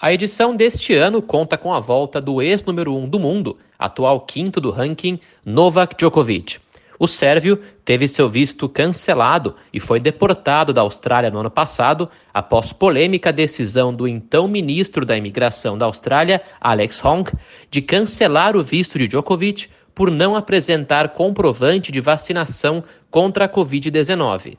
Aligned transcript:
A 0.00 0.12
edição 0.12 0.54
deste 0.54 0.94
ano 0.94 1.20
conta 1.20 1.58
com 1.58 1.74
a 1.74 1.80
volta 1.80 2.20
do 2.20 2.40
ex-número 2.40 2.94
1 2.94 3.02
um 3.02 3.08
do 3.08 3.18
mundo, 3.18 3.58
atual 3.76 4.20
quinto 4.20 4.60
do 4.60 4.70
ranking, 4.70 5.18
Novak 5.44 5.96
Djokovic. 5.96 6.58
O 7.00 7.08
sérvio 7.08 7.60
teve 7.84 8.06
seu 8.06 8.28
visto 8.28 8.68
cancelado 8.68 9.56
e 9.72 9.80
foi 9.80 9.98
deportado 9.98 10.72
da 10.72 10.82
Austrália 10.82 11.32
no 11.32 11.40
ano 11.40 11.50
passado 11.50 12.08
após 12.32 12.72
polêmica 12.72 13.32
decisão 13.32 13.92
do 13.92 14.06
então 14.06 14.46
ministro 14.46 15.04
da 15.04 15.16
Imigração 15.16 15.76
da 15.76 15.86
Austrália, 15.86 16.42
Alex 16.60 17.04
Hong, 17.04 17.32
de 17.68 17.82
cancelar 17.82 18.56
o 18.56 18.62
visto 18.62 19.00
de 19.00 19.08
Djokovic 19.08 19.66
por 19.96 20.12
não 20.12 20.36
apresentar 20.36 21.08
comprovante 21.08 21.90
de 21.90 22.00
vacinação 22.00 22.84
contra 23.10 23.46
a 23.46 23.48
Covid-19. 23.48 24.56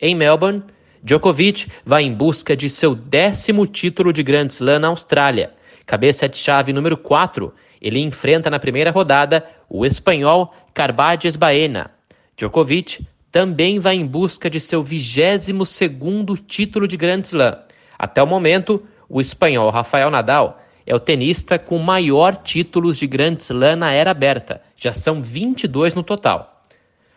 Em 0.00 0.16
Melbourne, 0.16 0.64
Djokovic 1.04 1.66
vai 1.84 2.04
em 2.04 2.14
busca 2.14 2.56
de 2.56 2.70
seu 2.70 2.94
décimo 2.94 3.66
título 3.66 4.12
de 4.12 4.22
Grand 4.22 4.46
Slam 4.46 4.78
na 4.78 4.88
Austrália. 4.88 5.52
Cabeça 5.84 6.28
de 6.28 6.36
chave 6.36 6.72
número 6.72 6.96
4, 6.96 7.52
ele 7.80 7.98
enfrenta 7.98 8.48
na 8.48 8.60
primeira 8.60 8.92
rodada 8.92 9.44
o 9.68 9.84
espanhol 9.84 10.54
Carbades 10.72 11.34
Baena. 11.34 11.90
Djokovic 12.36 13.04
também 13.32 13.80
vai 13.80 13.96
em 13.96 14.06
busca 14.06 14.48
de 14.48 14.60
seu 14.60 14.80
22 14.80 15.68
segundo 15.68 16.36
título 16.36 16.86
de 16.86 16.96
Grand 16.96 17.22
Slam. 17.22 17.58
Até 17.98 18.22
o 18.22 18.26
momento, 18.26 18.86
o 19.08 19.20
espanhol 19.20 19.70
Rafael 19.70 20.08
Nadal 20.08 20.62
é 20.86 20.94
o 20.94 21.00
tenista 21.00 21.58
com 21.58 21.78
maior 21.78 22.36
títulos 22.36 22.96
de 22.96 23.08
Grand 23.08 23.38
Slam 23.40 23.74
na 23.74 23.90
era 23.90 24.12
aberta. 24.12 24.62
Já 24.76 24.92
são 24.92 25.20
22 25.20 25.94
no 25.94 26.04
total. 26.04 26.62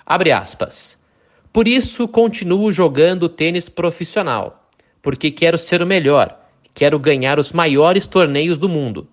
Abre 0.04 0.32
aspas. 0.32 0.98
Por 1.56 1.70
isso, 1.70 2.06
continuo 2.06 2.70
jogando 2.70 3.30
tênis 3.30 3.70
profissional, 3.70 4.70
porque 5.02 5.32
quero 5.32 5.58
ser 5.58 5.82
o 5.82 5.86
melhor, 5.86 6.38
quero 6.74 7.00
ganhar 7.00 7.40
os 7.40 7.54
maiores 7.54 8.06
torneios 8.06 8.60
do 8.60 8.68
mundo. 8.68 9.08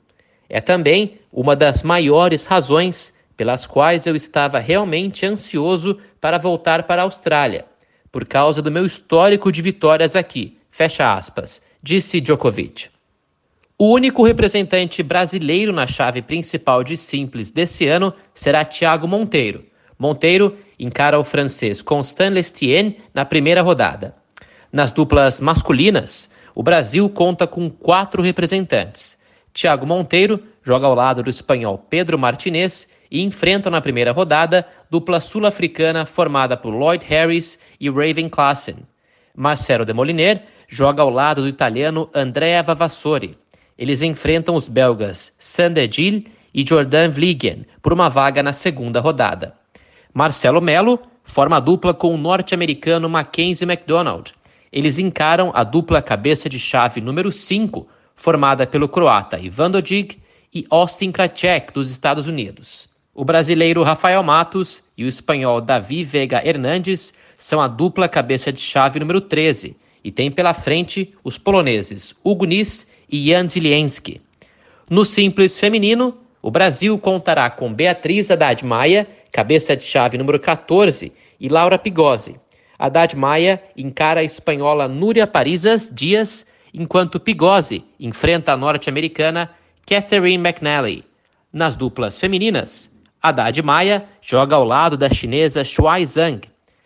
É 0.49 0.61
também 0.61 1.21
uma 1.33 1.55
das 1.55 1.85
maiores 1.85 2.45
razões 2.45 3.13
pelas 3.37 3.65
quais 3.65 4.09
eu 4.09 4.17
estava 4.17 4.59
realmente 4.59 5.25
ansioso 5.25 6.01
para 6.21 6.37
voltar 6.37 6.83
para 6.83 7.03
a 7.03 7.05
Austrália, 7.05 7.65
por 8.11 8.25
causa 8.27 8.61
do 8.61 8.73
meu 8.73 8.87
histórico 8.87 9.53
de 9.53 9.63
vitórias 9.63 10.17
aqui, 10.17 10.59
fecha 10.69 11.15
aspas, 11.15 11.63
disse 11.81 12.21
Djokovic. 12.21 12.89
O 13.79 13.93
único 13.93 14.25
representante 14.25 15.01
brasileiro 15.01 15.73
na 15.73 15.87
chave 15.87 16.21
principal 16.21 16.83
de 16.83 16.97
simples 16.97 17.53
desse 17.53 17.87
ano 17.87 18.13
será 18.35 18.65
Thiago 18.65 19.07
Monteiro. 19.07 19.65
Monteiro 19.99 20.57
encara 20.79 21.19
o 21.19 21.25
francês 21.25 21.83
Constant 21.83 22.35
Lestien 22.35 22.97
na 23.15 23.25
primeira 23.25 23.63
rodada. 23.63 24.15
Nas 24.73 24.93
duplas 24.93 25.41
masculinas, 25.41 26.31
o 26.55 26.63
Brasil 26.63 27.09
conta 27.09 27.47
com 27.47 27.71
quatro 27.71 28.23
representantes. 28.23 29.19
Thiago 29.53 29.87
Monteiro 29.87 30.43
joga 30.63 30.87
ao 30.87 30.95
lado 30.95 31.23
do 31.23 31.31
espanhol 31.31 31.79
Pedro 31.79 32.19
Martinez 32.19 32.89
e 33.11 33.23
enfrenta 33.23 33.71
na 33.71 33.81
primeira 33.81 34.13
rodada 34.13 34.67
dupla 34.91 35.21
sul-africana 35.21 36.07
formada 36.07 36.57
por 36.57 36.71
Lloyd 36.71 37.05
Harris 37.07 37.59
e 37.79 37.91
Raven 37.91 38.29
Klassen. 38.29 38.77
Marcelo 39.35 39.85
de 39.85 39.93
Moliner 39.93 40.43
joga 40.69 41.03
ao 41.03 41.11
lado 41.11 41.43
do 41.43 41.49
italiano 41.49 42.09
Andrea 42.15 42.63
Vavassori. 42.63 43.37
Eles 43.77 44.01
enfrentam 44.03 44.55
os 44.55 44.69
belgas 44.69 45.35
Sander 45.39 45.91
Gil 45.93 46.25
e 46.55 46.65
Jordan 46.67 47.11
Vliegen 47.11 47.67
por 47.83 47.93
uma 47.93 48.09
vaga 48.09 48.43
na 48.43 48.53
segunda 48.53 49.01
rodada. 49.01 49.55
Marcelo 50.15 50.61
Melo 50.61 51.01
forma 51.25 51.57
a 51.57 51.61
dupla 51.61 51.95
com 51.95 52.15
o 52.15 52.19
norte-americano 52.19 53.09
Mackenzie 53.09 53.67
McDonald. 53.67 54.33
Eles 54.71 54.99
encaram 54.99 55.51
a 55.55 55.65
dupla 55.65 56.03
cabeça 56.03 56.49
de 56.49 56.59
chave 56.59 57.01
número 57.01 57.33
5, 57.33 57.87
formada 58.15 58.67
pelo 58.67 58.89
croata 58.89 59.39
Ivan 59.39 59.71
Dodig 59.71 60.19
e 60.53 60.67
Austin 60.69 61.11
Krajcek, 61.11 61.73
dos 61.73 61.91
Estados 61.91 62.27
Unidos. 62.27 62.89
O 63.15 63.25
brasileiro 63.25 63.83
Rafael 63.83 64.23
Matos 64.23 64.83
e 64.97 65.05
o 65.05 65.09
espanhol 65.09 65.61
Davi 65.61 66.05
Vega 66.05 66.47
Hernandes 66.47 67.13
são 67.39 67.61
a 67.61 67.69
dupla 67.69 68.09
cabeça 68.09 68.53
de 68.53 68.61
chave 68.61 69.01
número 69.01 69.21
13 69.21 69.77
e 70.05 70.11
tem 70.11 70.31
pela 70.31 70.55
frente 70.55 71.13
os 71.25 71.39
poloneses 71.39 72.15
Hugo 72.23 72.45
Nis 72.45 72.87
e 73.11 73.29
Jan 73.31 73.49
Zilienski. 73.49 74.21
No 74.89 75.05
simples 75.05 75.59
feminino, 75.59 76.19
o 76.43 76.51
Brasil 76.51 76.99
contará 76.99 77.49
com 77.49 77.73
Beatriz 77.73 78.31
Haddad 78.31 78.65
Maia 78.65 79.07
cabeça 79.33 79.75
de 79.75 79.83
chave 79.83 80.19
número 80.19 80.39
14, 80.39 81.11
e 81.41 81.49
Laura 81.49 81.79
Pigozzi. 81.79 82.39
Haddad 82.79 83.17
Maia 83.17 83.63
encara 83.77 84.21
a 84.21 84.25
espanhola 84.25 84.87
Núria 84.87 85.27
Parisas 85.27 85.89
Dias, 85.91 86.47
enquanto 86.73 87.19
Pigozzi 87.19 87.83
enfrenta 87.99 88.53
a 88.53 88.57
norte-americana 88.57 89.51
Catherine 89.87 90.47
McNally. 90.47 91.05
Nas 91.53 91.75
duplas 91.75 92.19
femininas, 92.19 92.91
Haddad 93.23 93.61
Maia 93.63 94.05
joga 94.21 94.57
ao 94.57 94.65
lado 94.65 94.97
da 94.97 95.09
chinesa 95.09 95.65
Shuai 95.65 96.05
Zhang. 96.05 96.43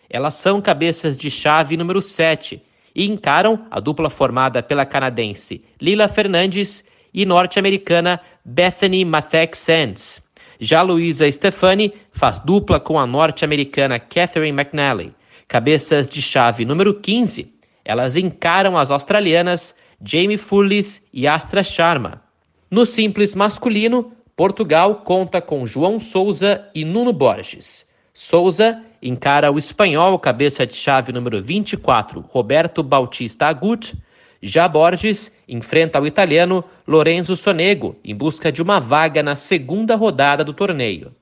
Elas 0.09 0.35
são 0.35 0.61
cabeças 0.61 1.17
de 1.17 1.29
chave 1.29 1.75
número 1.75 2.01
7 2.01 2.61
e 2.95 3.05
encaram 3.05 3.65
a 3.69 3.79
dupla 3.79 4.09
formada 4.09 4.63
pela 4.63 4.85
canadense 4.85 5.63
Lila 5.81 6.07
Fernandes 6.07 6.83
e 7.13 7.25
norte-americana 7.25 8.19
Bethany 8.43 9.03
Mathek 9.03 9.57
Sands. 9.57 10.21
Já 10.59 10.81
Luisa 10.81 11.31
Stefani 11.31 11.93
faz 12.11 12.39
dupla 12.39 12.79
com 12.79 12.99
a 12.99 13.05
norte-americana 13.05 13.99
Catherine 13.99 14.57
McNally. 14.57 15.13
Cabeças 15.47 16.07
de 16.07 16.21
chave 16.21 16.65
número 16.65 16.93
15, 16.93 17.53
elas 17.85 18.17
encaram 18.17 18.77
as 18.77 18.91
australianas 18.91 19.73
Jamie 20.03 20.37
Furlis 20.37 21.01
e 21.13 21.27
Astra 21.27 21.63
Sharma. 21.63 22.21
No 22.69 22.85
simples 22.85 23.33
masculino, 23.33 24.11
Portugal 24.35 24.97
conta 24.97 25.41
com 25.41 25.65
João 25.65 25.99
Souza 25.99 26.69
e 26.75 26.83
Nuno 26.83 27.13
Borges. 27.13 27.87
Souza 28.13 28.83
encara 29.01 29.51
o 29.51 29.57
espanhol 29.57 30.19
cabeça 30.19 30.65
de 30.65 30.75
chave 30.75 31.11
número 31.11 31.41
24, 31.41 32.19
Roberto 32.21 32.83
Bautista 32.83 33.47
Agut, 33.47 33.95
já 34.41 34.67
Borges 34.67 35.31
enfrenta 35.47 36.01
o 36.01 36.05
italiano 36.05 36.63
Lorenzo 36.85 37.35
Sonego 37.35 37.95
em 38.03 38.15
busca 38.15 38.51
de 38.51 38.61
uma 38.61 38.79
vaga 38.79 39.23
na 39.23 39.35
segunda 39.35 39.95
rodada 39.95 40.43
do 40.43 40.53
torneio. 40.53 41.13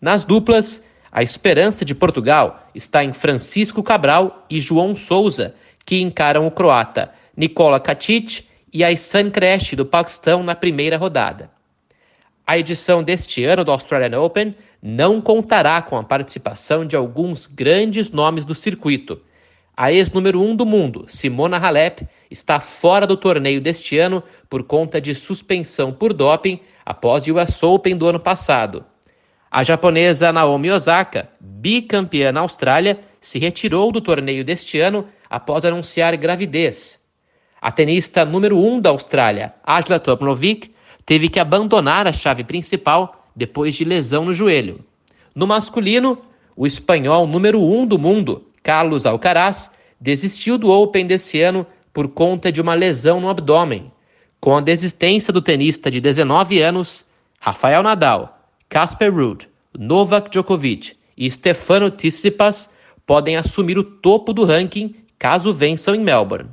Nas 0.00 0.24
duplas, 0.24 0.82
a 1.10 1.22
esperança 1.22 1.84
de 1.84 1.94
Portugal 1.94 2.68
está 2.74 3.04
em 3.04 3.12
Francisco 3.12 3.82
Cabral 3.82 4.46
e 4.50 4.60
João 4.60 4.94
Souza, 4.94 5.54
que 5.84 6.00
encaram 6.00 6.46
o 6.46 6.50
croata 6.50 7.12
Nikola 7.36 7.80
Katic 7.80 8.44
e 8.72 8.82
Aysan 8.82 9.30
Kresh 9.30 9.74
do 9.74 9.84
Paquistão 9.84 10.42
na 10.42 10.54
primeira 10.54 10.96
rodada. 10.96 11.50
A 12.46 12.58
edição 12.58 13.02
deste 13.02 13.44
ano 13.44 13.64
do 13.64 13.70
Australian 13.70 14.20
Open 14.20 14.54
não 14.82 15.20
contará 15.20 15.80
com 15.80 15.96
a 15.96 16.02
participação 16.02 16.84
de 16.84 16.96
alguns 16.96 17.46
grandes 17.46 18.10
nomes 18.10 18.44
do 18.44 18.54
circuito. 18.54 19.20
A 19.76 19.92
ex-número 19.92 20.40
1 20.40 20.50
um 20.50 20.56
do 20.56 20.66
mundo, 20.66 21.06
Simona 21.08 21.56
Halep, 21.56 22.06
está 22.32 22.58
fora 22.58 23.06
do 23.06 23.16
torneio 23.16 23.60
deste 23.60 23.98
ano 23.98 24.22
por 24.48 24.64
conta 24.64 25.00
de 25.00 25.14
suspensão 25.14 25.92
por 25.92 26.12
doping 26.12 26.58
após 26.84 27.26
o 27.26 27.36
US 27.36 27.62
Open 27.62 27.96
do 27.96 28.06
ano 28.06 28.18
passado. 28.18 28.84
A 29.50 29.62
japonesa 29.62 30.32
Naomi 30.32 30.70
Osaka, 30.70 31.28
bicampeã 31.38 32.32
na 32.32 32.40
Austrália, 32.40 33.00
se 33.20 33.38
retirou 33.38 33.92
do 33.92 34.00
torneio 34.00 34.44
deste 34.44 34.80
ano 34.80 35.06
após 35.28 35.64
anunciar 35.64 36.16
gravidez. 36.16 37.00
A 37.60 37.70
tenista 37.70 38.24
número 38.24 38.56
1 38.56 38.72
um 38.72 38.80
da 38.80 38.90
Austrália, 38.90 39.54
Ajla 39.62 40.00
Tomnovic, 40.00 40.74
teve 41.04 41.28
que 41.28 41.38
abandonar 41.38 42.06
a 42.06 42.12
chave 42.12 42.42
principal 42.42 43.26
depois 43.36 43.74
de 43.74 43.84
lesão 43.84 44.24
no 44.24 44.34
joelho. 44.34 44.84
No 45.34 45.46
masculino, 45.46 46.18
o 46.56 46.66
espanhol 46.66 47.26
número 47.26 47.60
1 47.60 47.80
um 47.80 47.86
do 47.86 47.98
mundo, 47.98 48.46
Carlos 48.62 49.06
Alcaraz, 49.06 49.70
desistiu 50.00 50.58
do 50.58 50.70
Open 50.70 51.06
desse 51.06 51.40
ano 51.40 51.66
por 51.92 52.08
conta 52.08 52.50
de 52.50 52.60
uma 52.60 52.74
lesão 52.74 53.20
no 53.20 53.28
abdômen. 53.28 53.92
Com 54.40 54.56
a 54.56 54.60
desistência 54.60 55.32
do 55.32 55.42
tenista 55.42 55.90
de 55.90 56.00
19 56.00 56.60
anos, 56.60 57.04
Rafael 57.38 57.82
Nadal, 57.82 58.48
Casper 58.68 59.14
Ruud, 59.14 59.48
Novak 59.78 60.30
Djokovic 60.30 60.96
e 61.16 61.30
Stefano 61.30 61.90
Tsitsipas 61.90 62.70
podem 63.06 63.36
assumir 63.36 63.78
o 63.78 63.84
topo 63.84 64.32
do 64.32 64.44
ranking 64.44 64.94
caso 65.18 65.52
vençam 65.52 65.94
em 65.94 66.00
Melbourne. 66.00 66.50